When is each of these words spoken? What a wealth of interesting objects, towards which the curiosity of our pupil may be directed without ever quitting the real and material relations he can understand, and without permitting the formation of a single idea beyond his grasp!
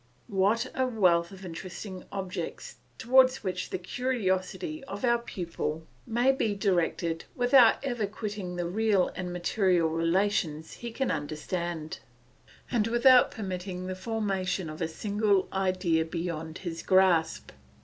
What 0.29 0.65
a 0.73 0.87
wealth 0.87 1.29
of 1.31 1.45
interesting 1.45 2.05
objects, 2.11 2.77
towards 2.97 3.43
which 3.43 3.69
the 3.69 3.77
curiosity 3.77 4.83
of 4.85 5.05
our 5.05 5.19
pupil 5.19 5.85
may 6.07 6.31
be 6.31 6.55
directed 6.55 7.25
without 7.35 7.75
ever 7.83 8.07
quitting 8.07 8.55
the 8.55 8.65
real 8.65 9.11
and 9.15 9.31
material 9.31 9.89
relations 9.89 10.73
he 10.73 10.91
can 10.91 11.11
understand, 11.11 11.99
and 12.71 12.87
without 12.87 13.29
permitting 13.29 13.85
the 13.85 13.93
formation 13.93 14.71
of 14.71 14.81
a 14.81 14.87
single 14.87 15.47
idea 15.53 16.03
beyond 16.03 16.57
his 16.57 16.81
grasp! 16.81 17.51